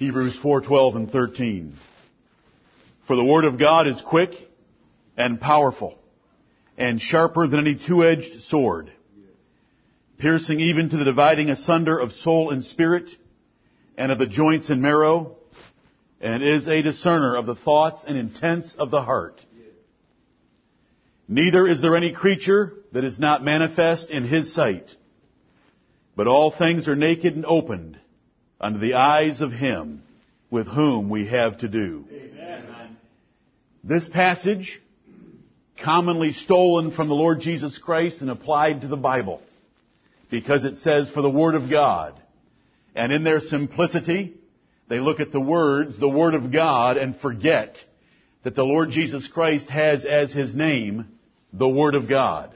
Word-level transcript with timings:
Hebrews 0.00 0.34
4:12 0.42 0.96
and 0.96 1.12
13. 1.12 1.74
For 3.06 3.16
the 3.16 3.24
word 3.24 3.44
of 3.44 3.58
God 3.58 3.86
is 3.86 4.00
quick 4.00 4.30
and 5.14 5.38
powerful 5.38 5.98
and 6.78 6.98
sharper 6.98 7.46
than 7.46 7.60
any 7.60 7.74
two-edged 7.74 8.40
sword, 8.44 8.90
piercing 10.16 10.58
even 10.58 10.88
to 10.88 10.96
the 10.96 11.04
dividing 11.04 11.50
asunder 11.50 11.98
of 11.98 12.12
soul 12.12 12.48
and 12.48 12.64
spirit 12.64 13.10
and 13.98 14.10
of 14.10 14.16
the 14.16 14.26
joints 14.26 14.70
and 14.70 14.80
marrow, 14.80 15.36
and 16.18 16.42
is 16.42 16.66
a 16.66 16.80
discerner 16.80 17.36
of 17.36 17.44
the 17.44 17.56
thoughts 17.56 18.02
and 18.08 18.16
intents 18.16 18.74
of 18.78 18.90
the 18.90 19.02
heart. 19.02 19.44
Neither 21.28 21.68
is 21.68 21.82
there 21.82 21.94
any 21.94 22.12
creature 22.12 22.72
that 22.92 23.04
is 23.04 23.18
not 23.18 23.44
manifest 23.44 24.10
in 24.10 24.24
his 24.24 24.54
sight, 24.54 24.88
but 26.16 26.26
all 26.26 26.50
things 26.50 26.88
are 26.88 26.96
naked 26.96 27.36
and 27.36 27.44
opened 27.44 27.98
unto 28.60 28.78
the 28.78 28.94
eyes 28.94 29.40
of 29.40 29.52
him 29.52 30.02
with 30.50 30.66
whom 30.66 31.08
we 31.08 31.26
have 31.26 31.58
to 31.58 31.68
do. 31.68 32.04
Amen. 32.12 32.96
This 33.82 34.06
passage, 34.08 34.80
commonly 35.82 36.32
stolen 36.32 36.90
from 36.90 37.08
the 37.08 37.14
Lord 37.14 37.40
Jesus 37.40 37.78
Christ 37.78 38.20
and 38.20 38.28
applied 38.28 38.82
to 38.82 38.88
the 38.88 38.96
Bible, 38.96 39.40
because 40.30 40.64
it 40.64 40.76
says, 40.76 41.10
for 41.10 41.22
the 41.22 41.30
Word 41.30 41.54
of 41.54 41.70
God. 41.70 42.20
And 42.94 43.12
in 43.12 43.24
their 43.24 43.40
simplicity, 43.40 44.34
they 44.88 45.00
look 45.00 45.20
at 45.20 45.32
the 45.32 45.40
words, 45.40 45.98
the 45.98 46.08
Word 46.08 46.34
of 46.34 46.52
God, 46.52 46.98
and 46.98 47.16
forget 47.16 47.76
that 48.42 48.54
the 48.54 48.64
Lord 48.64 48.90
Jesus 48.90 49.26
Christ 49.28 49.70
has 49.70 50.04
as 50.04 50.32
His 50.32 50.54
name 50.54 51.06
the 51.52 51.68
Word 51.68 51.94
of 51.94 52.08
God. 52.08 52.52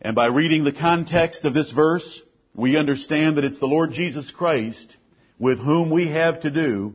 And 0.00 0.16
by 0.16 0.26
reading 0.26 0.64
the 0.64 0.72
context 0.72 1.44
of 1.44 1.54
this 1.54 1.70
verse, 1.70 2.22
we 2.54 2.76
understand 2.76 3.36
that 3.36 3.44
it's 3.44 3.58
the 3.58 3.66
Lord 3.66 3.92
Jesus 3.92 4.30
Christ 4.30 4.96
with 5.38 5.58
whom 5.58 5.90
we 5.90 6.08
have 6.08 6.40
to 6.42 6.50
do 6.50 6.94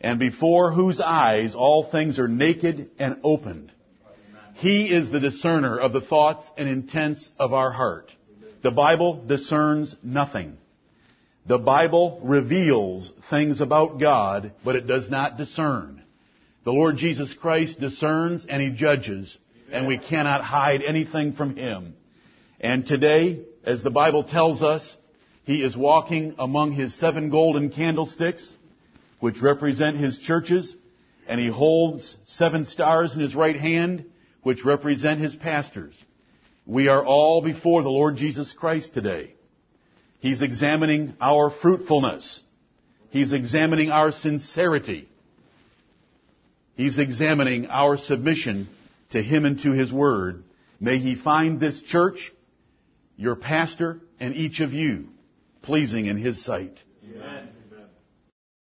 and 0.00 0.18
before 0.18 0.72
whose 0.72 1.00
eyes 1.00 1.54
all 1.54 1.90
things 1.90 2.18
are 2.18 2.28
naked 2.28 2.90
and 2.98 3.16
opened. 3.22 3.72
He 4.54 4.86
is 4.86 5.10
the 5.10 5.20
discerner 5.20 5.78
of 5.78 5.92
the 5.92 6.00
thoughts 6.00 6.46
and 6.56 6.68
intents 6.68 7.28
of 7.38 7.52
our 7.52 7.70
heart. 7.70 8.10
The 8.62 8.70
Bible 8.72 9.24
discerns 9.26 9.94
nothing. 10.02 10.56
The 11.46 11.58
Bible 11.58 12.20
reveals 12.24 13.12
things 13.30 13.60
about 13.60 14.00
God, 14.00 14.52
but 14.64 14.76
it 14.76 14.86
does 14.86 15.08
not 15.08 15.38
discern. 15.38 16.02
The 16.64 16.72
Lord 16.72 16.96
Jesus 16.96 17.32
Christ 17.34 17.80
discerns 17.80 18.44
and 18.48 18.60
He 18.60 18.70
judges, 18.70 19.36
and 19.72 19.86
we 19.86 19.96
cannot 19.96 20.42
hide 20.42 20.82
anything 20.82 21.34
from 21.34 21.56
Him. 21.56 21.94
And 22.60 22.84
today, 22.84 23.44
as 23.68 23.82
the 23.82 23.90
Bible 23.90 24.24
tells 24.24 24.62
us, 24.62 24.96
He 25.44 25.62
is 25.62 25.76
walking 25.76 26.34
among 26.38 26.72
His 26.72 26.98
seven 26.98 27.28
golden 27.28 27.68
candlesticks, 27.68 28.54
which 29.20 29.42
represent 29.42 29.98
His 29.98 30.18
churches, 30.18 30.74
and 31.28 31.38
He 31.38 31.48
holds 31.48 32.16
seven 32.24 32.64
stars 32.64 33.14
in 33.14 33.20
His 33.20 33.34
right 33.34 33.60
hand, 33.60 34.06
which 34.42 34.64
represent 34.64 35.20
His 35.20 35.36
pastors. 35.36 35.94
We 36.64 36.88
are 36.88 37.04
all 37.04 37.42
before 37.42 37.82
the 37.82 37.90
Lord 37.90 38.16
Jesus 38.16 38.54
Christ 38.54 38.94
today. 38.94 39.34
He's 40.20 40.40
examining 40.40 41.14
our 41.20 41.50
fruitfulness. 41.50 42.42
He's 43.10 43.32
examining 43.32 43.90
our 43.90 44.12
sincerity. 44.12 45.10
He's 46.74 46.98
examining 46.98 47.66
our 47.66 47.98
submission 47.98 48.68
to 49.10 49.22
Him 49.22 49.44
and 49.44 49.60
to 49.62 49.72
His 49.72 49.92
Word. 49.92 50.42
May 50.80 50.96
He 50.96 51.16
find 51.16 51.60
this 51.60 51.82
church, 51.82 52.32
your 53.18 53.36
pastor, 53.36 54.00
and 54.18 54.34
each 54.34 54.60
of 54.60 54.72
you 54.72 55.08
pleasing 55.60 56.06
in 56.06 56.16
His 56.16 56.42
sight. 56.42 56.82